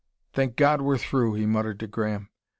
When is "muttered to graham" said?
1.45-2.31